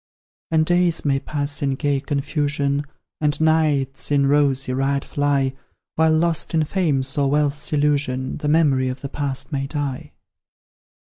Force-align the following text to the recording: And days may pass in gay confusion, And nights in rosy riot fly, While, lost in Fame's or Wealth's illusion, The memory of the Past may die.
And 0.49 0.65
days 0.65 1.05
may 1.05 1.19
pass 1.19 1.61
in 1.61 1.75
gay 1.75 1.99
confusion, 1.99 2.87
And 3.19 3.39
nights 3.39 4.09
in 4.09 4.25
rosy 4.25 4.73
riot 4.73 5.05
fly, 5.05 5.53
While, 5.93 6.17
lost 6.17 6.55
in 6.55 6.65
Fame's 6.65 7.15
or 7.19 7.29
Wealth's 7.29 7.71
illusion, 7.71 8.37
The 8.37 8.47
memory 8.47 8.87
of 8.89 9.01
the 9.01 9.09
Past 9.09 9.51
may 9.51 9.67
die. 9.67 10.11